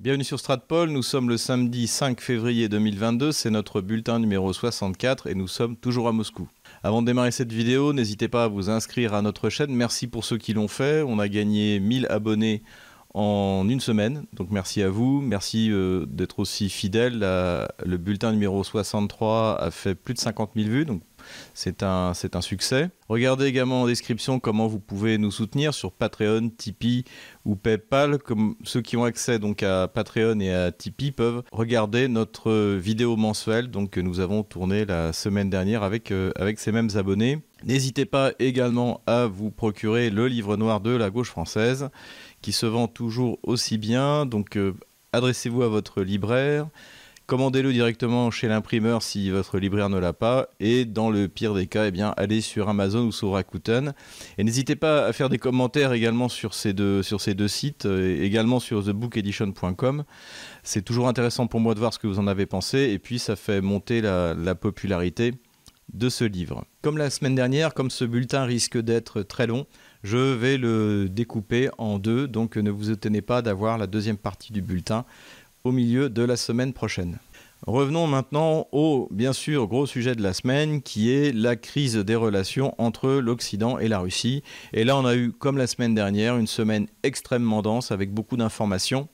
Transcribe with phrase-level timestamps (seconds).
[0.00, 5.26] Bienvenue sur Stratpol, nous sommes le samedi 5 février 2022, c'est notre bulletin numéro 64
[5.26, 6.48] et nous sommes toujours à Moscou.
[6.84, 10.24] Avant de démarrer cette vidéo, n'hésitez pas à vous inscrire à notre chaîne, merci pour
[10.24, 12.62] ceux qui l'ont fait, on a gagné 1000 abonnés
[13.12, 18.62] en une semaine, donc merci à vous, merci euh, d'être aussi fidèle, le bulletin numéro
[18.62, 21.02] 63 a fait plus de 50 000 vues, donc
[21.54, 22.90] c'est un, succès.
[23.08, 27.04] Regardez également en description comment vous pouvez nous soutenir sur Patreon, Tipeee
[27.44, 28.18] ou PayPal.
[28.18, 33.16] Comme ceux qui ont accès donc à Patreon et à Tipeee peuvent regarder notre vidéo
[33.16, 37.38] mensuelle donc, que nous avons tournée la semaine dernière avec, euh, ces mêmes abonnés.
[37.64, 41.88] N'hésitez pas également à vous procurer le livre noir de la gauche française
[42.40, 44.26] qui se vend toujours aussi bien.
[44.26, 44.74] Donc euh,
[45.12, 46.68] adressez-vous à votre libraire.
[47.28, 50.48] Commandez-le directement chez l'imprimeur si votre libraire ne l'a pas.
[50.60, 53.92] Et dans le pire des cas, eh allez sur Amazon ou sur Rakuten.
[54.38, 60.04] Et n'hésitez pas à faire des commentaires également sur ces deux, sites, également sur thebookedition.com.
[60.62, 62.78] C'est toujours intéressant pour moi de voir ce que vous en avez pensé.
[62.78, 65.34] Et puis, ça fait monter la popularité
[65.92, 66.64] de ce livre.
[66.80, 69.66] Comme la semaine dernière, comme ce bulletin risque d'être très long,
[70.02, 72.26] je vais le découper en deux.
[72.26, 75.04] Donc, ne vous étonnez pas d'avoir la deuxième partie du bulletin
[75.64, 77.18] au milieu de la semaine prochaine.
[77.66, 82.14] Revenons maintenant au, bien sûr, gros sujet de la semaine, qui est la crise des
[82.14, 84.42] relations entre l'Occident et la Russie.
[84.72, 88.36] Et là, on a eu, comme la semaine dernière, une semaine extrêmement dense avec beaucoup
[88.36, 89.08] d'informations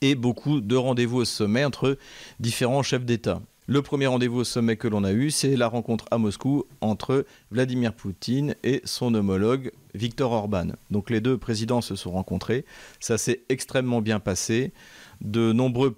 [0.00, 1.96] et beaucoup de rendez-vous au sommet entre
[2.40, 3.40] différents chefs d'État.
[3.68, 7.26] Le premier rendez-vous au sommet que l'on a eu, c'est la rencontre à Moscou entre
[7.50, 10.68] Vladimir Poutine et son homologue Viktor Orban.
[10.92, 12.64] Donc les deux présidents se sont rencontrés,
[13.00, 14.72] ça s'est extrêmement bien passé.
[15.20, 15.96] De nombreux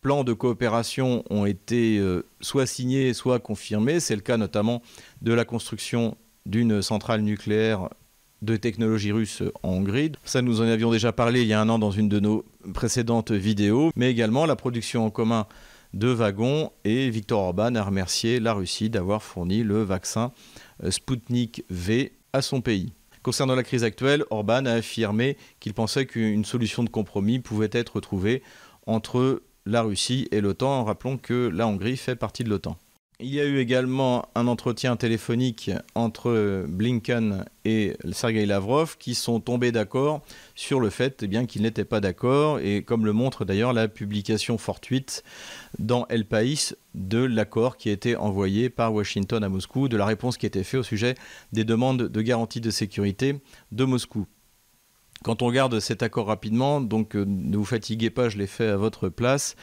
[0.00, 4.00] plans de coopération ont été euh, soit signés, soit confirmés.
[4.00, 4.82] C'est le cas notamment
[5.22, 7.88] de la construction d'une centrale nucléaire
[8.42, 10.12] de technologie russe en Hongrie.
[10.24, 12.44] Ça, nous en avions déjà parlé il y a un an dans une de nos
[12.72, 15.46] précédentes vidéos, mais également la production en commun
[15.94, 20.32] de wagons et Viktor Orban a remercié la Russie d'avoir fourni le vaccin
[20.84, 22.92] euh, Sputnik V à son pays.
[23.22, 28.00] Concernant la crise actuelle, Orban a affirmé qu'il pensait qu'une solution de compromis pouvait être
[28.00, 28.42] trouvée
[28.86, 30.84] entre la Russie et l'OTAN.
[30.84, 32.76] Rappelons que la Hongrie fait partie de l'OTAN.
[33.20, 39.40] Il y a eu également un entretien téléphonique entre Blinken et Sergei Lavrov qui sont
[39.40, 40.22] tombés d'accord
[40.54, 44.56] sur le fait eh qu'ils n'étaient pas d'accord, et comme le montre d'ailleurs la publication
[44.56, 45.24] fortuite
[45.80, 50.06] dans El País de l'accord qui a été envoyé par Washington à Moscou, de la
[50.06, 51.16] réponse qui a été faite au sujet
[51.52, 53.40] des demandes de garantie de sécurité
[53.72, 54.28] de Moscou.
[55.24, 58.68] Quand on regarde cet accord rapidement, donc euh, ne vous fatiguez pas, je l'ai fait
[58.68, 59.56] à votre place,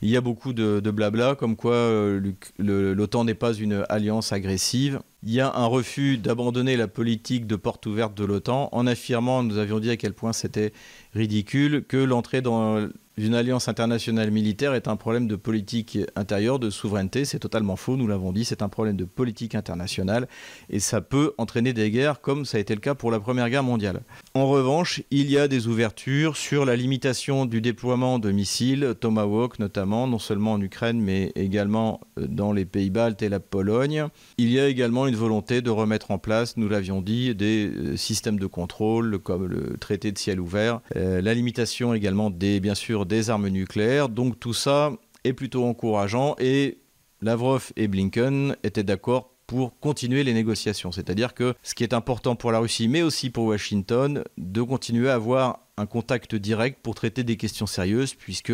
[0.00, 5.00] il y a beaucoup de, blabla, comme quoi euh, l'OTAN n'est pas une alliance agressive.
[5.24, 9.44] Il y a un refus d'abandonner la politique de porte ouverte de l'OTAN en affirmant,
[9.44, 10.72] nous avions dit à quel point c'était
[11.14, 16.70] ridicule, que l'entrée dans une alliance internationale militaire est un problème de politique intérieure, de
[16.70, 17.24] souveraineté.
[17.24, 20.28] C'est totalement faux, nous l'avons dit, c'est un problème de politique internationale
[20.70, 23.50] et ça peut entraîner des guerres comme ça a été le cas pour la Première
[23.50, 24.02] Guerre mondiale.
[24.34, 29.58] En revanche, il y a des ouvertures sur la limitation du déploiement de missiles, Tomahawk
[29.58, 34.06] notamment, non seulement en Ukraine mais également euh, dans les pays baltes et la Pologne.
[34.38, 37.96] Il y a également une volonté de remettre en place, nous l'avions dit, des euh,
[37.96, 42.74] systèmes de contrôle comme le traité de ciel ouvert, euh, la limitation également des, bien
[42.74, 44.08] sûr, des armes nucléaires.
[44.08, 44.92] Donc tout ça
[45.24, 46.78] est plutôt encourageant et
[47.20, 50.92] Lavrov et Blinken étaient d'accord pour continuer les négociations.
[50.92, 55.10] C'est-à-dire que ce qui est important pour la Russie, mais aussi pour Washington, de continuer
[55.10, 58.52] à avoir un contact direct pour traiter des questions sérieuses, puisque,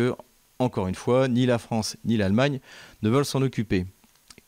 [0.59, 2.59] encore une fois, ni la France ni l'Allemagne
[3.01, 3.85] ne veulent s'en occuper.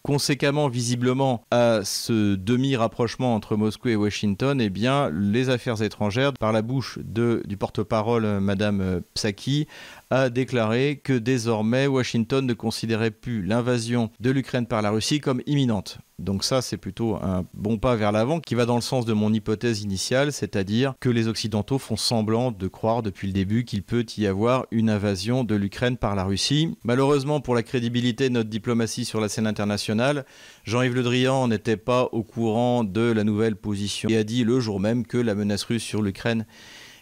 [0.03, 6.51] Conséquemment, visiblement, à ce demi-rapprochement entre Moscou et Washington, eh bien, les affaires étrangères, par
[6.51, 9.67] la bouche de, du porte-parole euh, Madame euh, Psaki,
[10.11, 15.41] a déclaré que désormais Washington ne considérait plus l'invasion de l'Ukraine par la Russie comme
[15.47, 15.99] imminente.
[16.19, 19.13] Donc ça, c'est plutôt un bon pas vers l'avant qui va dans le sens de
[19.13, 23.81] mon hypothèse initiale, c'est-à-dire que les Occidentaux font semblant de croire depuis le début qu'il
[23.81, 26.75] peut y avoir une invasion de l'Ukraine par la Russie.
[26.83, 30.25] Malheureusement, pour la crédibilité de notre diplomatie sur la scène internationale,
[30.65, 34.59] Jean-Yves Le Drian n'était pas au courant de la nouvelle position et a dit le
[34.59, 36.45] jour même que la menace russe sur l'Ukraine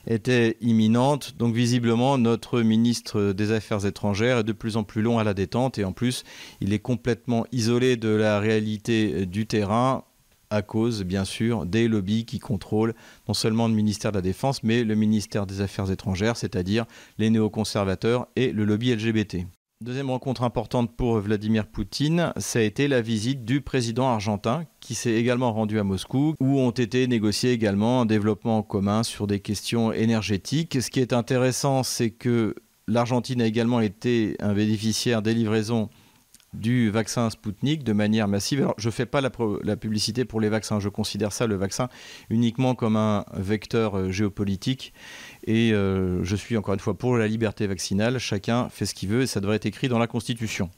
[0.10, 1.36] était imminente.
[1.38, 5.34] Donc visiblement, notre ministre des Affaires étrangères est de plus en plus long à la
[5.34, 6.24] détente et en plus,
[6.60, 10.04] il est complètement isolé de la réalité du terrain
[10.50, 12.96] à cause, bien sûr, des lobbies qui contrôlent
[13.28, 16.86] non seulement le ministère de la Défense, mais le ministère des Affaires étrangères, c'est-à-dire
[17.20, 19.46] les néoconservateurs et le lobby LGBT.
[19.82, 24.94] Deuxième rencontre importante pour Vladimir Poutine, ça a été la visite du président argentin qui
[24.94, 29.26] s'est également rendu à Moscou, où ont été négociés également un développement en commun sur
[29.26, 30.82] des questions énergétiques.
[30.82, 32.56] Ce qui est intéressant, c'est que
[32.90, 35.90] L'Argentine a également été un bénéficiaire des livraisons
[36.54, 38.62] du vaccin Sputnik de manière massive.
[38.62, 39.30] Alors, je ne fais pas la,
[39.64, 41.90] la, publicité pour les vaccins, je considère ça, le vaccin,
[42.32, 44.92] uniquement comme un vecteur euh, géopolitique.
[45.46, 48.20] Et euh, je suis encore une fois pour la liberté vaccinale.
[48.20, 50.70] Chacun fait ce qu'il veut et ça devrait être écrit dans la Constitution.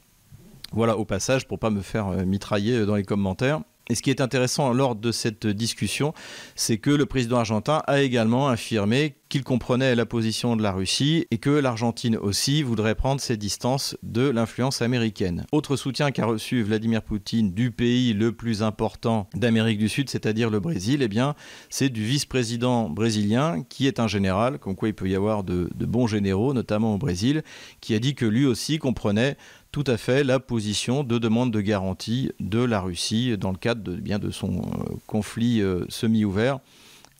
[0.72, 3.60] Voilà, au passage, pour pas me faire euh, mitrailler dans les commentaires.
[3.88, 6.14] Et ce qui est intéressant lors de cette discussion,
[6.54, 11.26] c'est que le président argentin a également affirmé qu'il comprenait la position de la Russie
[11.30, 15.46] et que l'Argentine aussi voudrait prendre ses distances de l'influence américaine.
[15.52, 20.50] Autre soutien qu'a reçu Vladimir Poutine du pays le plus important d'Amérique du Sud, c'est-à-dire
[20.50, 21.34] le Brésil, eh bien,
[21.70, 25.70] c'est du vice-président brésilien qui est un général, comme quoi il peut y avoir de,
[25.74, 27.42] de bons généraux, notamment au Brésil,
[27.80, 29.38] qui a dit que lui aussi comprenait
[29.72, 33.82] tout à fait la position de demande de garantie de la Russie dans le cadre
[33.82, 36.60] de, bien, de son euh, conflit euh, semi-ouvert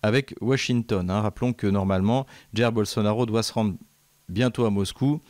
[0.02, 1.10] avec Washington.
[1.10, 1.22] Hein.
[1.22, 3.74] Rappelons que normalement, Jair Bolsonaro doit se rendre
[4.28, 5.20] bientôt à Moscou,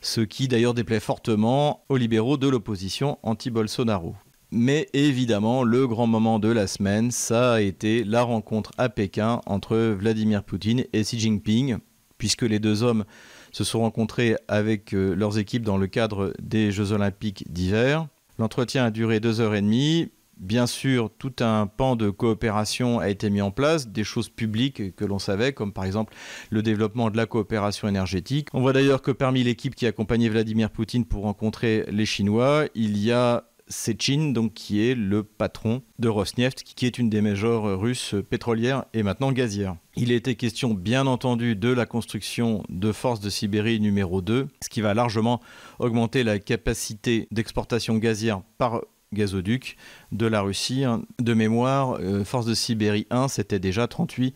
[0.00, 4.14] ce qui d'ailleurs déplaît fortement aux libéraux de l'opposition anti-Bolsonaro.
[4.52, 9.40] Mais évidemment, le grand moment de la semaine, ça a été la rencontre à Pékin
[9.46, 11.78] entre Vladimir Poutine et Xi Jinping,
[12.18, 13.04] puisque les deux hommes
[13.52, 18.06] se sont rencontrés avec euh, leurs équipes dans le cadre des Jeux olympiques d'hiver.
[18.38, 20.10] L'entretien a duré deux heures et demie.
[20.38, 24.96] Bien sûr, tout un pan de coopération a été mis en place, des choses publiques
[24.96, 26.14] que l'on savait, comme par exemple
[26.48, 28.48] le développement de la coopération énergétique.
[28.54, 32.96] On voit d'ailleurs que parmi l'équipe qui accompagnait Vladimir Poutine pour rencontrer les Chinois, il
[32.96, 37.80] y a Sechin, donc qui est le patron de Rosneft, qui est une des majors
[37.80, 39.76] russes pétrolières et maintenant gazières.
[39.96, 44.68] Il était question, bien entendu, de la construction de Force de Sibérie numéro 2, ce
[44.68, 45.40] qui va largement
[45.78, 48.82] augmenter la capacité d'exportation gazière par
[49.12, 49.76] gazoduc
[50.12, 50.84] de la Russie.
[51.20, 54.34] De mémoire, euh, Force de Sibérie 1, c'était déjà 38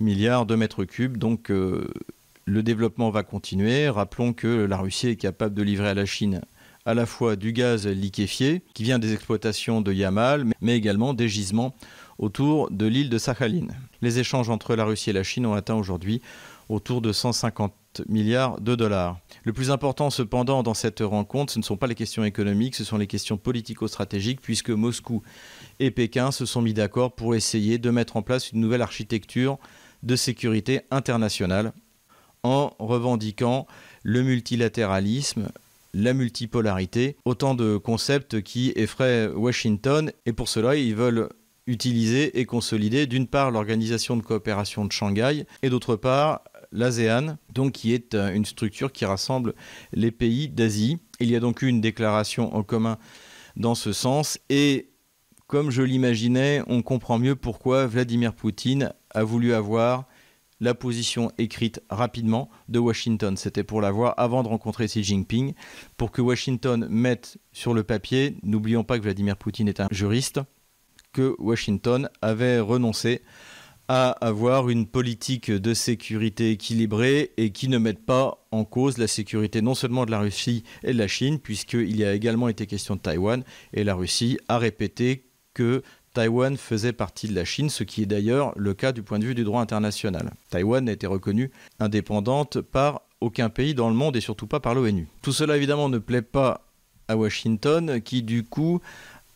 [0.00, 1.88] milliards de mètres cubes, donc euh,
[2.44, 3.88] le développement va continuer.
[3.88, 6.42] Rappelons que la Russie est capable de livrer à la Chine
[6.86, 11.28] à la fois du gaz liquéfié qui vient des exploitations de Yamal, mais également des
[11.28, 11.74] gisements
[12.18, 13.66] autour de l'île de Sakhalin.
[14.00, 16.22] Les échanges entre la Russie et la Chine ont atteint aujourd'hui
[16.68, 17.74] autour de 150
[18.08, 19.18] milliards de dollars.
[19.44, 22.84] Le plus important cependant dans cette rencontre, ce ne sont pas les questions économiques, ce
[22.84, 25.22] sont les questions politico-stratégiques, puisque Moscou
[25.80, 29.58] et Pékin se sont mis d'accord pour essayer de mettre en place une nouvelle architecture
[30.02, 31.72] de sécurité internationale
[32.42, 33.66] en revendiquant
[34.02, 35.48] le multilatéralisme,
[35.94, 41.28] la multipolarité, autant de concepts qui effraient Washington et pour cela ils veulent
[41.66, 46.42] utiliser et consolider d'une part l'organisation de coopération de Shanghai et d'autre part
[46.72, 49.54] l'ASEAN, donc qui est euh, une structure qui rassemble
[49.92, 50.98] les pays d'Asie.
[51.20, 52.98] Il y a donc eu une déclaration en commun
[53.56, 54.90] dans ce sens et
[55.46, 60.06] comme je l'imaginais, on comprend mieux pourquoi Vladimir Poutine a voulu avoir
[60.60, 63.36] la position écrite rapidement de Washington.
[63.36, 65.54] C'était pour l'avoir avant de rencontrer Xi Jinping,
[65.96, 70.40] pour que Washington mette sur le papier, n'oublions pas que Vladimir Poutine est un juriste,
[71.12, 73.22] que Washington avait renoncé
[73.88, 79.06] à avoir une politique de sécurité équilibrée et qui ne mette pas en cause la
[79.06, 82.66] sécurité non seulement de la Russie et de la Chine, puisqu'il y a également été
[82.66, 85.82] question de Taïwan, et la Russie a répété que
[86.16, 89.26] Taïwan faisait partie de la Chine, ce qui est d'ailleurs le cas du point de
[89.26, 90.32] vue du droit international.
[90.48, 94.74] Taïwan n'a été reconnue indépendante par aucun pays dans le monde et surtout pas par
[94.74, 95.08] l'ONU.
[95.20, 96.62] Tout cela évidemment ne plaît pas
[97.08, 98.80] à Washington qui du coup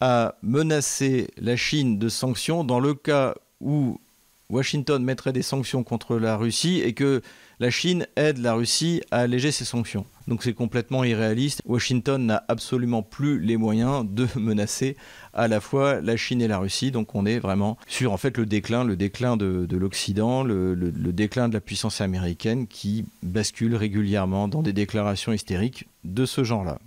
[0.01, 4.01] a menacé la Chine de sanctions dans le cas où
[4.49, 7.21] Washington mettrait des sanctions contre la Russie et que
[7.61, 10.07] la Chine aide la Russie à alléger ses sanctions.
[10.29, 11.61] Donc c'est complètement irréaliste.
[11.67, 14.97] Washington n'a absolument plus les moyens de menacer
[15.35, 16.91] à la fois la Chine et la Russie.
[16.91, 21.13] Donc on est vraiment sur en fait le déclin, le déclin de, l'Occident, le, le
[21.13, 26.79] déclin de la puissance américaine qui bascule régulièrement dans des déclarations hystériques de ce genre-là.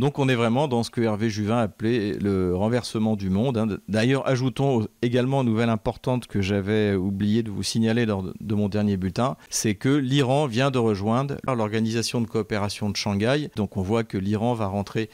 [0.00, 3.58] Donc on est vraiment dans ce que Hervé Juvin appelait le renversement du monde.
[3.58, 3.68] Hein.
[3.86, 8.70] D'ailleurs, ajoutons également une nouvelle importante que j'avais oublié de vous signaler lors de mon
[8.70, 13.50] dernier bulletin, c'est que l'Iran vient de rejoindre l'organisation de coopération de Shanghai.
[13.56, 15.10] Donc on voit que l'Iran va rentrer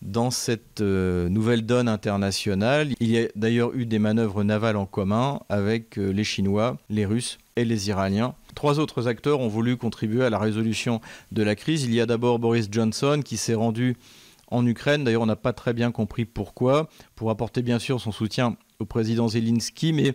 [0.00, 2.94] dans cette euh, nouvelle donne internationale.
[2.98, 7.04] Il y a d'ailleurs eu des manœuvres navales en commun avec euh, les Chinois, les
[7.04, 8.34] Russes et les Iraniens.
[8.54, 11.84] Trois autres acteurs ont voulu contribuer à la résolution de la crise.
[11.84, 13.96] Il y a d'abord Boris Johnson qui s'est rendu
[14.50, 15.04] en Ukraine.
[15.04, 18.84] D'ailleurs, on n'a pas très bien compris pourquoi, pour apporter bien sûr son soutien au
[18.84, 20.14] président Zelensky, mais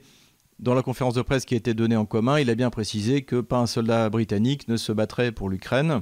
[0.59, 3.23] dans la conférence de presse qui a été donnée en commun, il a bien précisé
[3.23, 6.01] que pas un soldat britannique ne se battrait pour l'Ukraine.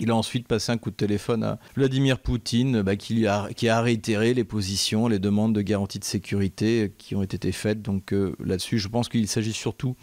[0.00, 4.34] Il a ensuite passé un coup de téléphone à Vladimir Poutine, bah, qui, a, réitéré
[4.34, 7.80] les positions, les demandes de garantie de sécurité qui ont été faites.
[7.80, 9.96] Donc euh, là-dessus, je pense qu'il s'agit surtout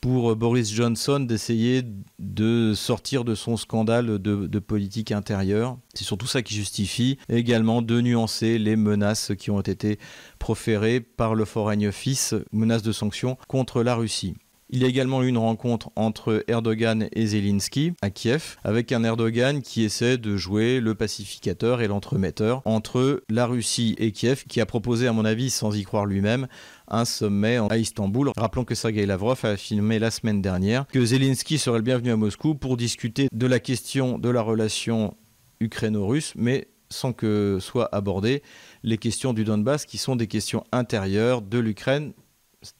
[0.00, 1.82] pour Boris Johnson d'essayer
[2.18, 5.78] de sortir de son scandale de, politique intérieure.
[5.94, 9.98] C'est surtout ça qui justifie également de nuancer les menaces qui ont été
[10.38, 14.34] proférées par le Foreign Office, menaces de sanctions contre la Russie.
[14.72, 19.02] Il y a également eu une rencontre entre Erdogan et Zelensky à Kiev, avec un
[19.02, 24.60] Erdogan qui essaie de jouer le pacificateur et l'entremetteur entre la Russie et Kiev, qui
[24.60, 26.46] a proposé, à mon avis, sans y croire lui-même,
[26.86, 28.30] un sommet à Istanbul.
[28.36, 32.16] Rappelons que Sergei Lavrov a affirmé la semaine dernière que Zelensky serait le bienvenu à
[32.16, 35.16] Moscou pour discuter de la question de la relation
[35.58, 38.40] ukraino-russe, mais sans que soient abordées
[38.84, 42.12] les questions du Donbass, qui sont des questions intérieures de l'Ukraine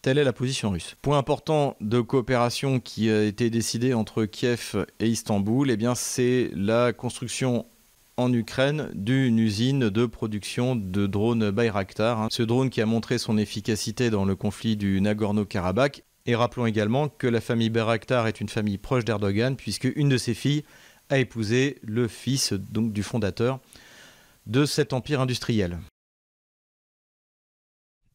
[0.03, 0.95] Telle est la position russe.
[1.01, 6.93] Point important de coopération qui a été décidé entre Kiev et Istanbul, eh c'est la
[6.93, 7.65] construction
[8.19, 12.21] en Ukraine d'une usine de production de drones Bayraktar.
[12.21, 12.29] Hein.
[12.31, 16.03] Ce drone qui a montré son efficacité dans le conflit du Nagorno-Karabakh.
[16.27, 20.19] Et rappelons également que la famille Bayraktar est une famille proche d'Erdogan, puisque une de
[20.19, 20.65] ses filles
[21.09, 23.61] a épousé le fils du fondateur
[24.47, 25.79] de cet empire industriel.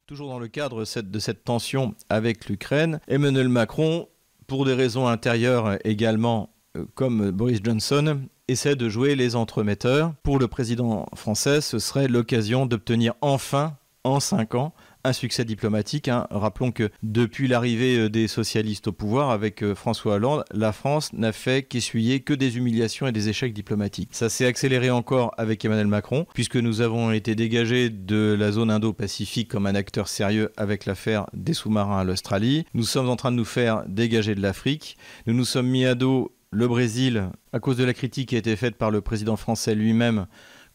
[0.07, 4.07] Toujours dans le cadre de cette tension avec l'Ukraine, Emmanuel Macron,
[4.45, 10.13] pour des raisons intérieures également, euh, comme Boris Johnson, essaie de jouer les entremetteurs.
[10.21, 16.07] Pour le président français, ce serait l'occasion d'obtenir enfin, en cinq ans, un succès diplomatique.
[16.07, 16.27] Hein.
[16.31, 21.13] Rappelons que depuis l'arrivée euh, des socialistes au pouvoir avec euh, François Hollande, la France
[21.13, 24.09] n'a fait qu'essuyer que des humiliations et des échecs diplomatiques.
[24.11, 28.71] Ça s'est accéléré encore avec Emmanuel Macron, puisque nous avons été dégagés de la zone
[28.71, 32.65] Indo-Pacifique comme un acteur sérieux avec l'affaire des sous-marins à l'Australie.
[32.73, 34.97] Nous sommes en train de nous faire dégager de l'Afrique.
[35.27, 38.39] Nous nous sommes mis à dos le Brésil à cause de la critique qui a
[38.39, 40.25] été faite par le président français lui-même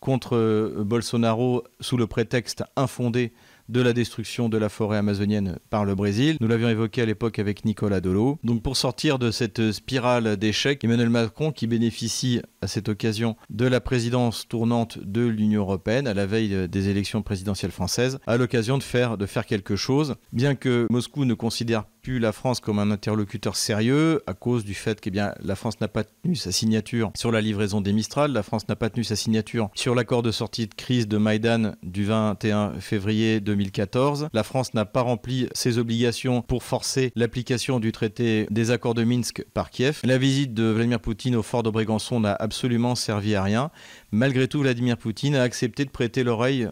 [0.01, 3.33] contre euh, Bolsonaro sous le prétexte infondé
[3.71, 6.37] de la destruction de la forêt amazonienne par le Brésil.
[6.41, 8.39] Nous l'avions évoqué à l'époque avec Nicolas Dolo.
[8.43, 13.67] Donc pour sortir de cette spirale d'échecs, Emmanuel Macron, qui bénéficie à cette occasion de
[13.67, 18.77] la présidence tournante de l'Union européenne à la veille des élections présidentielles françaises, a l'occasion
[18.77, 20.17] de faire, de faire quelque chose.
[20.33, 24.75] Bien que Moscou ne considère plus la France comme un interlocuteur sérieux à cause du
[24.75, 28.43] fait que la France n'a pas tenu sa signature sur la livraison des Mistral, la
[28.43, 32.05] France n'a pas tenu sa signature sur l'accord de sortie de crise de Maïdan du
[32.05, 34.29] 21 février 2014.
[34.33, 39.05] La France n'a pas rempli ses obligations pour forcer l'application du traité des accords de
[39.05, 40.01] Minsk par Kiev.
[40.05, 43.71] La visite de Vladimir Poutine au fort de Brégançon n'a absolument servi à rien.
[44.13, 46.69] Malgré tout, Vladimir Poutine a accepté de prêter l'oreille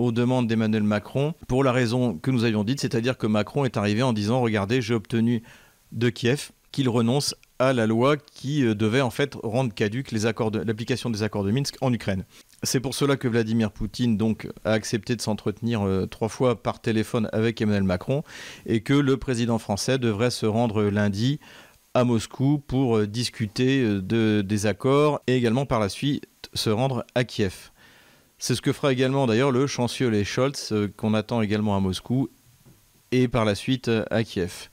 [0.00, 3.76] aux demandes d'Emmanuel Macron pour la raison que nous avions dite, c'est-à-dire que Macron est
[3.76, 5.42] arrivé en disant regardez, j'ai obtenu
[5.92, 11.10] de Kiev qu'il renonce à la loi qui euh, devait en fait rendre caduque l'application
[11.10, 12.24] des accords de Minsk en Ukraine.
[12.62, 14.18] C'est pour cela que Vladimir Poutine
[14.64, 18.22] a accepté de s'entretenir euh, trois fois par téléphone avec Emmanuel Macron
[18.66, 21.40] et que le président français devrait se rendre lundi
[21.92, 27.04] à Moscou pour euh, discuter de, des accords et également par la suite se rendre
[27.14, 27.70] à Kiev.
[28.42, 32.30] C'est ce que fera également d'ailleurs le chancelier Scholz, euh, qu'on attend également à Moscou,
[33.12, 34.70] et par la suite euh, à Kiev.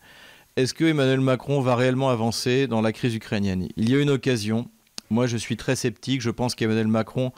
[0.56, 3.68] Est-ce que Emmanuel Macron va réellement avancer dans la crise ukrainienne?
[3.76, 4.70] Il y a une occasion.
[5.10, 6.22] Moi, je suis très sceptique.
[6.22, 7.34] Je pense qu'Emmanuel Macron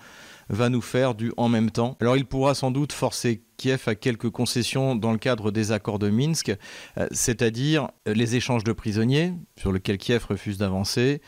[0.50, 1.98] va nous faire du en même temps.
[2.00, 5.98] Alors, il pourra sans doute forcer Kiev à quelques concessions dans le cadre des accords
[5.98, 6.56] de Minsk,
[7.00, 11.22] euh, c'est-à-dire les échanges de prisonniers, sur lesquels Kiev refuse d'avancer,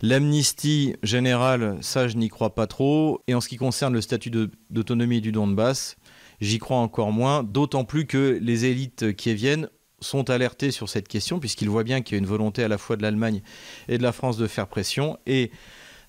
[0.00, 3.20] L'amnistie générale, ça, je n'y crois pas trop.
[3.26, 4.30] Et en ce qui concerne le statut
[4.70, 5.96] d'autonomie du Donbass,
[6.40, 9.68] j'y crois encore moins, d'autant plus que les élites qui viennent
[10.00, 12.78] sont alertés sur cette question, puisqu'ils voient bien qu'il y a une volonté à la
[12.78, 13.42] fois de l'Allemagne
[13.88, 15.18] et de la France de faire pression.
[15.26, 15.50] Et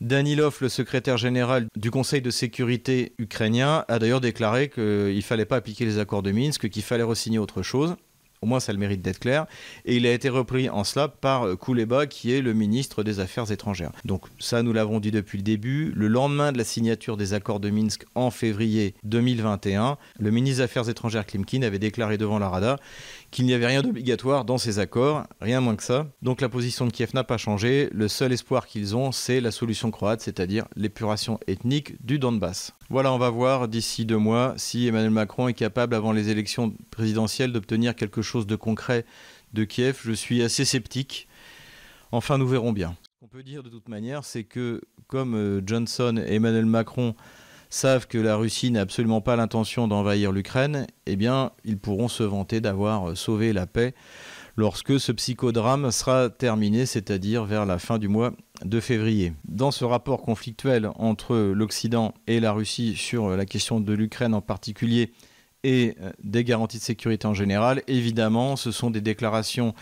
[0.01, 5.45] Danilov, le secrétaire général du Conseil de sécurité ukrainien, a d'ailleurs déclaré qu'il ne fallait
[5.45, 7.95] pas appliquer les accords de Minsk, qu'il fallait re-signer autre chose.
[8.41, 9.47] Au moins, ça le mérite d'être clair.
[9.83, 13.19] Et il a été repris en cela par euh, Kouleba, qui est le ministre des
[13.19, 13.91] Affaires étrangères.
[14.05, 15.91] Donc ça, nous l'avons dit depuis le début.
[15.93, 20.63] Le lendemain de la signature des accords de Minsk en février 2021, le ministre des
[20.63, 22.77] Affaires étrangères Klimkin avait déclaré devant la Rada
[23.31, 26.07] qu'il n'y avait rien d'obligatoire dans ces accords, rien moins que ça.
[26.21, 27.89] Donc la position de Kiev n'a pas changé.
[27.91, 32.73] Le seul espoir qu'ils ont, c'est la solution croate, c'est-à-dire l'épuration ethnique du Donbass.
[32.89, 36.73] Voilà, on va voir d'ici deux mois si Emmanuel Macron est capable, avant les élections
[36.91, 39.05] présidentielles, d'obtenir quelque chose de concret
[39.53, 39.99] de Kiev.
[40.03, 41.27] Je suis assez sceptique.
[42.11, 42.95] Enfin, nous verrons bien.
[43.03, 47.15] Ce qu'on peut dire de toute manière, c'est que comme euh, Johnson et Emmanuel Macron
[47.69, 52.23] savent que la Russie n'a absolument pas l'intention d'envahir l'Ukraine, eh bien, ils pourront se
[52.23, 53.93] vanter d'avoir sauvé la paix
[54.59, 58.33] lorsque ce psychodrame sera terminé, c'est-à-dire vers la fin du mois
[58.65, 59.33] de février.
[59.47, 64.41] Dans ce rapport conflictuel entre l'Occident et la Russie sur la question de l'Ukraine en
[64.41, 65.13] particulier
[65.63, 69.73] et euh, des garanties de sécurité en général, évidemment, ce sont des déclarations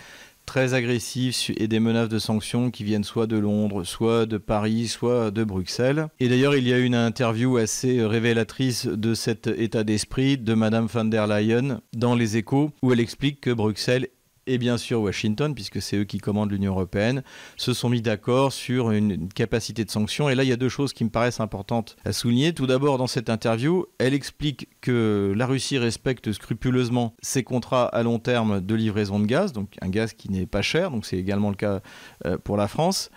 [0.48, 4.88] très agressifs et des menaces de sanctions qui viennent soit de Londres, soit de Paris,
[4.88, 6.08] soit de Bruxelles.
[6.20, 10.88] Et d'ailleurs, il y a une interview assez révélatrice de cet état d'esprit de Madame
[10.88, 14.08] van der Leyen dans Les Échos, où elle explique que Bruxelles
[14.48, 17.24] et bien sûr Washington, puisque c'est eux qui commandent l'Union européenne,
[17.58, 20.30] se sont mis d'accord sur une capacité de sanction.
[20.30, 22.54] Et là, il y a deux choses qui me paraissent importantes à souligner.
[22.54, 28.04] Tout d'abord, dans cette interview, elle explique que la Russie respecte scrupuleusement ses contrats à
[28.04, 31.18] long terme de livraison de gaz, donc un gaz qui n'est pas cher, donc c'est
[31.18, 31.82] également le cas
[32.26, 33.12] euh, pour la France,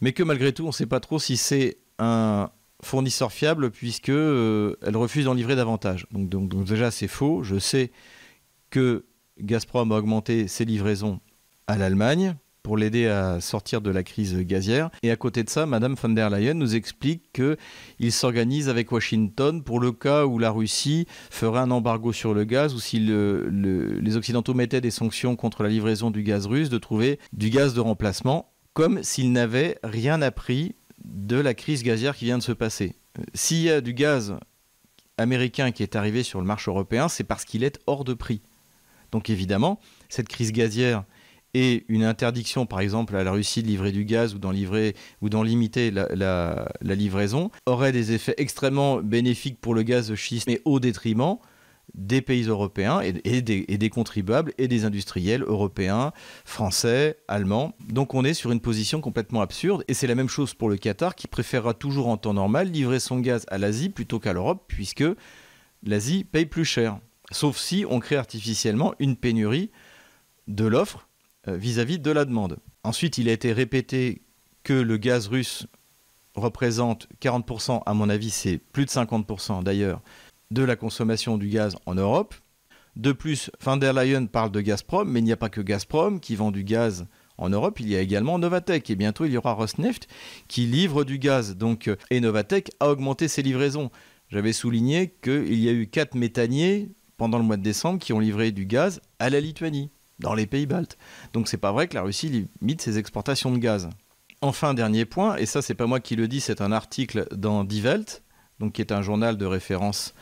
[0.00, 2.50] mais que malgré tout, on ne sait pas trop si c'est un
[2.82, 6.06] fournisseur fiable puisque euh, elle refuse d'en livrer davantage.
[6.12, 7.42] Donc, donc déjà c'est faux.
[7.42, 7.90] Je sais
[8.70, 9.04] que
[9.40, 11.20] Gazprom a augmenté ses livraisons
[11.66, 14.90] à l'Allemagne pour l'aider à sortir de la crise gazière.
[15.02, 19.62] Et à côté de ça, Madame von der Leyen nous explique qu'il s'organise avec Washington
[19.62, 24.16] pour le cas où la Russie ferait un embargo sur le gaz ou si les
[24.16, 27.80] Occidentaux mettaient des sanctions contre la livraison du gaz russe, de trouver du gaz de
[27.80, 32.96] remplacement, comme s'ils n'avaient rien appris de la crise gazière qui vient de se passer.
[33.32, 34.34] S'il y a du gaz
[35.16, 38.42] américain qui est arrivé sur le marché européen, c'est parce qu'il est hors de prix.
[39.12, 41.04] Donc évidemment, cette crise gazière
[41.54, 45.90] et une interdiction, par exemple, à la Russie de livrer du gaz ou d'en limiter
[45.90, 51.36] la, livraison, aurait des effets extrêmement bénéfiques pour le gaz de schiste, mais au détriment
[51.94, 56.12] des pays européens et, des, contribuables et des industriels européens,
[56.44, 57.74] français, allemands.
[57.88, 60.76] Donc on est sur une position complètement absurde et c'est la même chose pour le
[60.76, 64.64] Qatar qui préférera toujours en temps normal livrer son gaz à l'Asie plutôt qu'à l'Europe
[64.68, 65.04] puisque
[65.82, 66.98] l'Asie paye plus cher
[67.30, 69.70] sauf si on crée artificiellement une pénurie
[70.46, 71.08] de l'offre
[71.46, 72.58] euh, vis-à-vis de la demande.
[72.84, 74.22] Ensuite, il a été répété
[74.62, 75.66] que le gaz russe
[76.34, 80.00] représente 40%, à mon avis c'est plus de 50% d'ailleurs,
[80.50, 82.34] de la consommation du gaz en Europe.
[82.96, 86.20] De plus, van der Leyen parle de Gazprom, mais il n'y a pas que Gazprom
[86.20, 87.06] qui vend du gaz
[87.38, 90.08] en Europe, il y a également Novatec et bientôt il y aura Rosneft
[90.48, 91.56] qui livre du gaz.
[91.56, 93.90] Donc, euh, et Novatec a augmenté ses livraisons.
[94.28, 98.20] J'avais souligné qu'il y a eu 4 méthaniers pendant le mois de décembre qui ont
[98.20, 100.96] livré du gaz à la Lituanie, dans les pays baltes.
[101.34, 103.90] Donc c'est pas vrai que la Russie limite ses exportations de gaz.
[104.40, 107.64] Enfin, dernier point, et ça c'est pas moi qui le dis, c'est un article dans
[107.64, 108.22] Die Welt,
[108.72, 110.14] qui est un journal de référence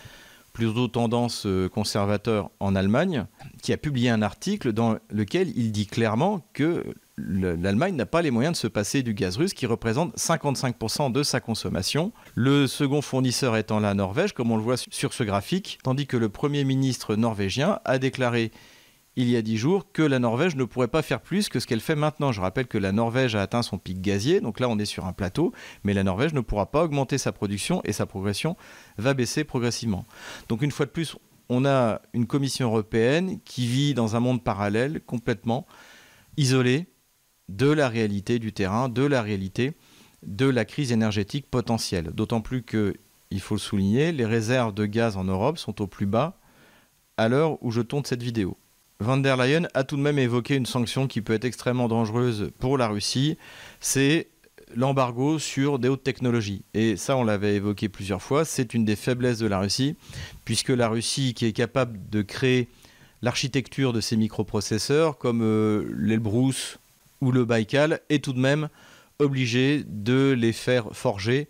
[0.56, 3.26] plutôt tendance euh, conservateur en Allemagne,
[3.60, 6.82] qui a publié un article dans lequel il dit clairement que
[7.18, 11.22] l'Allemagne n'a pas les moyens de se passer du gaz russe qui représente 55% de
[11.22, 12.10] sa consommation.
[12.34, 16.16] Le second fournisseur étant la Norvège, comme on le voit sur ce graphique, tandis que
[16.16, 18.50] le Premier ministre norvégien a déclaré
[19.16, 21.66] il y a dix jours que la Norvège ne pourrait pas faire plus que ce
[21.66, 22.32] qu'elle fait maintenant.
[22.32, 25.06] Je rappelle que la Norvège a atteint son pic gazier, donc là on est sur
[25.06, 25.52] un plateau,
[25.84, 28.56] mais la Norvège ne pourra pas augmenter sa production et sa progression
[28.98, 30.04] va baisser progressivement.
[30.48, 31.16] Donc une fois de plus,
[31.48, 35.66] on a une Commission européenne qui vit dans un monde parallèle complètement
[36.36, 36.86] isolé,
[37.48, 39.74] de la réalité du terrain, de la réalité
[40.24, 42.10] de la crise énergétique potentielle.
[42.12, 42.94] D'autant plus que,
[43.30, 46.38] il faut le souligner, les réserves de gaz en Europe sont au plus bas
[47.16, 48.56] à l'heure où je tourne cette vidéo.
[48.98, 52.50] Van der Leyen a tout de même évoqué une sanction qui peut être extrêmement dangereuse
[52.58, 53.36] pour la Russie,
[53.78, 54.28] c'est
[54.74, 56.62] l'embargo sur des hautes technologies.
[56.72, 59.96] Et ça, on l'avait évoqué plusieurs fois, c'est une des faiblesses de la Russie,
[60.46, 62.68] puisque la Russie qui est capable de créer
[63.20, 66.18] l'architecture de ces microprocesseurs, comme euh,
[67.20, 68.68] où le Baïkal est tout de même
[69.18, 71.48] obligé de les faire forger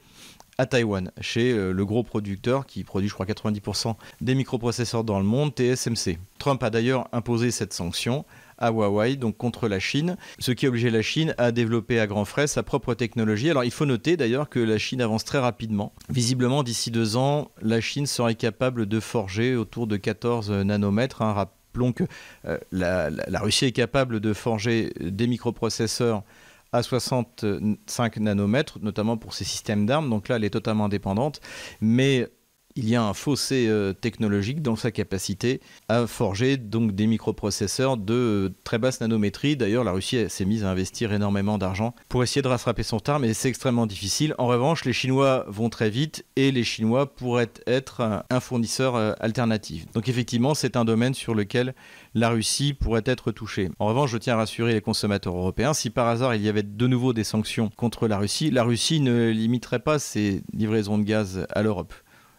[0.59, 5.19] à Taïwan, chez euh, le gros producteur qui produit, je crois, 90% des microprocesseurs dans
[5.19, 6.19] le monde, TSMC.
[6.39, 8.25] Trump a d'ailleurs imposé cette sanction
[8.59, 12.07] à Huawei, donc contre la Chine, ce qui a obligé la Chine à développer à
[12.07, 13.51] grands frais sa propre technologie.
[13.51, 15.93] Alors il faut noter d'ailleurs que la Chine avance très rapidement.
[16.09, 21.19] Visiblement, d'ici deux ans, la Chine serait capable de forger autour de 14 nanomètres.
[21.19, 22.05] rapport Rappelons que
[22.47, 26.23] euh, la, Russie est capable de forger des microprocesseurs
[26.77, 30.11] à 65 nanomètres, notamment pour ses systèmes d'armes.
[30.11, 31.41] Donc là, elle est totalement indépendante.
[31.81, 32.29] Mais
[32.77, 37.97] il y a un fossé euh, technologique dans sa capacité à forger donc des microprocesseurs
[37.97, 39.57] de très basse nanométrie.
[39.57, 43.19] D'ailleurs, la Russie s'est mise à investir énormément d'argent pour essayer de rattraper son retard,
[43.19, 44.35] mais c'est extrêmement difficile.
[44.39, 49.13] En revanche, les Chinois vont très vite et les Chinois pourraient être un fournisseur euh,
[49.21, 49.91] alternatif.
[49.93, 51.75] Donc effectivement, c'est un domaine sur lequel
[52.15, 53.71] la Russie pourrait être touchée.
[53.79, 56.63] En revanche, je tiens à rassurer les consommateurs européens, si par hasard il y avait
[56.63, 61.05] de nouveau des sanctions contre la Russie, la Russie ne limiterait pas ses livraisons de
[61.05, 61.95] gaz à l'Europe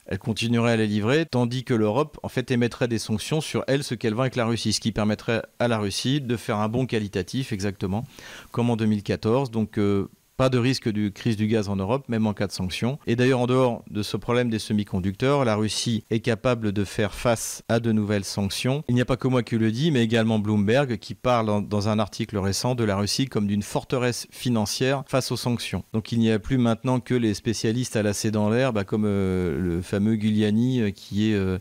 [0.08, 3.84] elle continuerait à les livrer, tandis que l'Europe, en fait, émettrait des sanctions sur elle,
[3.84, 6.70] ce qu'elle vend avec la Russie, ce qui permettrait à la Russie de faire un
[6.70, 8.06] bon qualitatif, exactement,
[8.52, 9.52] comme en 2014.
[9.52, 12.52] Donc, euh, Pas de risque de crise du gaz en Europe, même en cas de
[12.52, 13.00] sanctions.
[13.08, 17.16] Et d'ailleurs, en dehors de ce problème des semi-conducteurs, la Russie est capable de faire
[17.16, 18.84] face à de nouvelles sanctions.
[18.88, 21.90] Il n'y a pas que moi qui le dis, mais également Bloomberg qui parle dans
[21.90, 25.84] un article récent de la Russie comme d'une forteresse financière face aux sanctions.
[25.92, 29.06] Donc il n'y a plus maintenant que les spécialistes à lasser dans l'air, bah, comme
[29.08, 31.58] euh, le fameux Giuliani euh, qui est euh,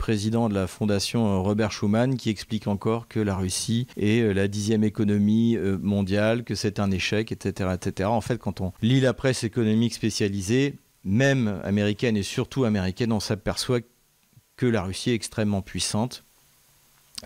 [0.00, 4.82] président de la fondation Robert Schuman, qui explique encore que la Russie est la dixième
[4.82, 8.08] économie mondiale, que c'est un échec, etc., etc.
[8.08, 13.20] En fait, quand on lit la presse économique spécialisée, même américaine et surtout américaine, on
[13.20, 13.80] s'aperçoit
[14.56, 16.24] que la Russie est extrêmement puissante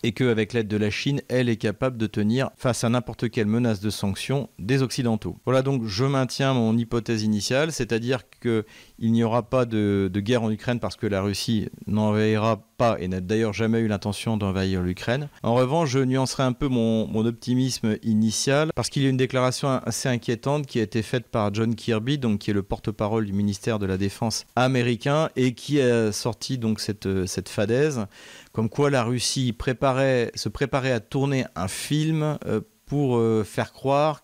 [0.02, 3.46] et qu'avec l'aide de la Chine, elle est capable de tenir face à n'importe quelle
[3.46, 5.38] menace de sanctions des Occidentaux.
[5.44, 8.64] Voilà donc je maintiens mon hypothèse initiale, c'est-à-dire qu'il
[9.12, 13.20] n'y aura pas de, guerre en Ukraine parce que la Russie n'envahira pas et n'a
[13.20, 15.28] d'ailleurs jamais eu l'intention d'envahir l'Ukraine.
[15.42, 19.68] En revanche, je nuancerai un peu mon, optimisme initial parce qu'il y a une déclaration
[19.68, 23.32] assez inquiétante qui a été faite par John Kirby, donc qui est le porte-parole du
[23.32, 28.06] ministère de la Défense américain et qui a sorti donc cette, fadaise
[28.52, 34.23] comme quoi la Russie se préparait à tourner un film euh, pour euh, faire croire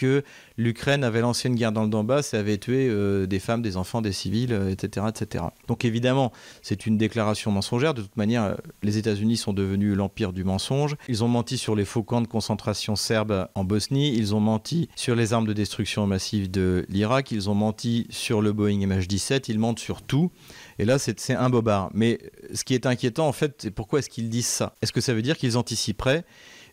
[0.00, 0.24] que
[0.56, 3.76] l'Ukraine avait lancé une guerre dans le Donbass et avait tué euh, des femmes, des
[3.76, 5.44] enfants, des civils, etc., etc.
[5.68, 6.32] Donc évidemment,
[6.62, 7.92] c'est une déclaration mensongère.
[7.92, 10.96] De toute manière, les États-Unis sont devenus l'empire du mensonge.
[11.08, 14.14] Ils ont menti sur les faux camps de concentration serbes en Bosnie.
[14.16, 17.30] Ils ont menti sur les armes de destruction massive de l'Irak.
[17.30, 19.44] Ils ont menti sur le Boeing MH17.
[19.48, 20.30] Ils mentent sur tout.
[20.78, 21.90] Et là, c'est un bobard.
[21.92, 22.18] Mais
[22.54, 24.74] ce qui est inquiétant, en fait, c'est pourquoi est-ce qu'ils disent ça?
[24.80, 26.24] Est-ce que ça veut dire qu'ils anticiperaient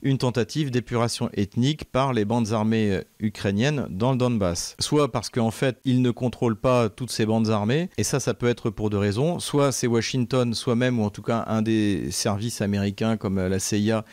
[0.08, 4.78] une tentative d'épuration ethnique par les bandes armées euh, ukrainiennes dans le Donbass.
[4.80, 8.34] Soit parce qu'en fait, ils ne contrôlent pas toutes ces bandes armées, et ça, ça
[8.34, 9.39] peut être pour deux raisons.
[9.39, 13.50] Soit c'est Washington, soit même, ou en tout cas un des services américains comme euh,
[13.50, 14.06] la CIA,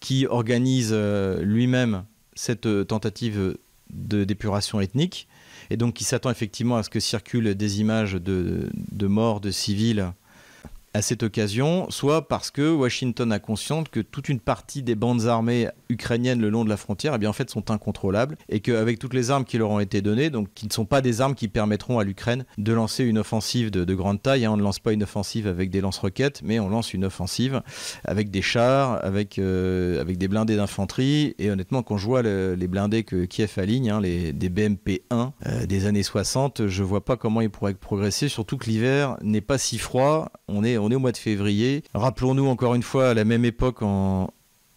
[0.00, 3.56] qui organise euh, lui-même cette tentative
[3.90, 5.26] d'épuration ethnique
[5.70, 9.50] et donc qui s'attend effectivement à ce que circulent des images de, de morts de
[9.50, 10.12] civils
[10.98, 15.26] à cette occasion, soit parce que Washington a conscience que toute une partie des bandes
[15.26, 18.98] armées ukrainiennes le long de la frontière, eh bien, en fait, sont incontrôlables et qu'avec
[18.98, 21.34] toutes les armes qui leur ont été données, donc qui ne sont pas des armes
[21.34, 24.44] qui permettront à l'Ukraine de lancer une offensive de, grande taille.
[24.44, 24.52] Hein.
[24.52, 27.62] on ne lance pas une offensive avec des lance-roquettes, mais on lance une offensive
[28.04, 31.34] avec des chars, avec, euh, des blindés d'infanterie.
[31.38, 35.66] Et honnêtement, quand je vois les blindés que Kiev aligne, hein, les, des BMP-1 euh,
[35.66, 39.58] des années 60, je vois pas comment ils pourraient progresser, surtout que l'hiver n'est pas
[39.58, 40.30] si froid.
[40.48, 41.82] On est, on est au mois de février.
[41.94, 44.30] Rappelons-nous encore une fois, à la même époque, en,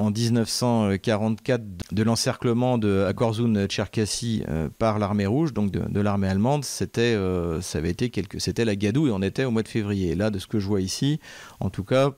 [0.10, 7.02] 1944 de l'encerclement de Akorzun Tcherkassy euh, par l'armée rouge, donc de, l'armée allemande, c'était
[7.02, 7.80] euh, ça
[8.66, 10.16] la gadoue et on était au mois de février.
[10.16, 11.20] là, de ce que je vois ici,
[11.60, 12.12] en tout cas,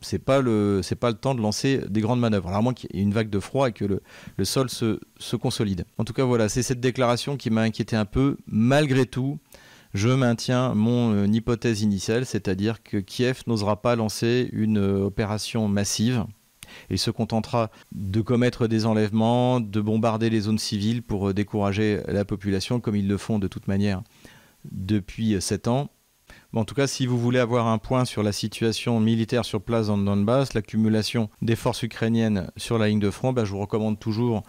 [0.00, 2.48] c'est pas le pas le temps de lancer des grandes manœuvres.
[2.48, 5.36] Alors, à moins qu'il y ait une vague de froid et que le, sol se,
[5.36, 5.84] consolide.
[5.98, 8.36] En tout cas, voilà, c'est cette déclaration qui m'a inquiété un peu.
[8.46, 9.38] Malgré tout,
[9.92, 16.24] je maintiens mon euh, hypothèse initiale, c'est-à-dire que Kiev n'osera pas lancer une opération massive.
[16.90, 22.00] Il se contentera de commettre des enlèvements, de bombarder les zones civiles pour euh, décourager
[22.08, 24.02] la population, comme ils le font de toute manière
[24.70, 25.90] depuis sept ans.
[26.54, 29.88] en tout cas, si vous voulez avoir un point sur la situation militaire sur place
[29.88, 33.58] dans le Donbass, l'accumulation des forces ukrainiennes sur la ligne de front, bah, je vous
[33.58, 34.42] recommande toujours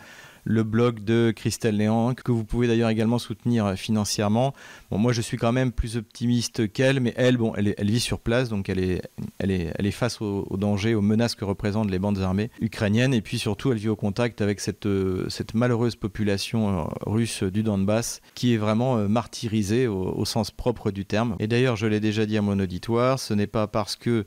[0.45, 4.53] le blog de Christelle Léan, que vous pouvez d'ailleurs également soutenir financièrement.
[4.91, 8.19] Bon, moi, je suis quand même plus optimiste qu'elle, mais elle, bon, elle, vit sur
[8.19, 9.01] place, donc elle est,
[9.39, 13.13] elle est, elle est face aux, dangers, aux menaces que représentent les bandes armées ukrainiennes,
[13.13, 14.88] et puis surtout, elle vit au contact avec cette,
[15.29, 20.91] cette malheureuse population euh, russe du Donbass, qui est vraiment euh, martyrisée au sens propre
[20.91, 21.36] du terme.
[21.39, 24.25] Et d'ailleurs, je l'ai déjà dit à mon auditoire, ce n'est pas parce que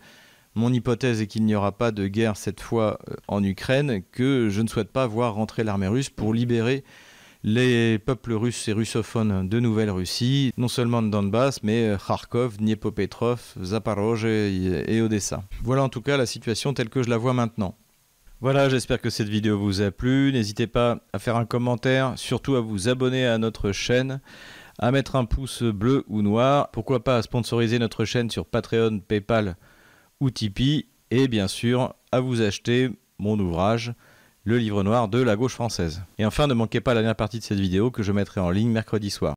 [0.55, 4.49] mon hypothèse est qu'il n'y aura pas de guerre cette fois euh, en Ukraine, que
[4.51, 6.85] je ne souhaite pas voir rentrer l'armée russe pour libérer
[7.45, 13.55] les peuples russes et russophones de Nouvelle-Russie, non seulement de Donbass, mais euh, Kharkov, Dniepopetrov,
[13.63, 15.45] Zaporozhye et Odessa.
[15.63, 17.77] Voilà en tout cas la situation telle que je la vois maintenant.
[18.41, 20.31] Voilà, j'espère que cette vidéo vous a plu.
[20.33, 24.21] N'hésitez pas à faire un commentaire, surtout à vous abonner à notre chaîne,
[24.79, 26.71] à mettre un pouce bleu ou noir.
[26.71, 29.57] Pourquoi pas à sponsoriser notre chaîne sur Patreon, PayPal
[30.21, 33.95] ou Tipeee, et bien sûr à vous acheter mon ouvrage,
[34.45, 36.03] le livre noir de la gauche française.
[36.19, 38.51] Et enfin, ne manquez pas la dernière partie de cette vidéo que je mettrai en
[38.51, 39.27] ligne mercredi soir.